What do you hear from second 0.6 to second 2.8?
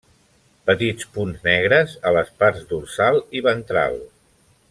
Petits punts negres a les parts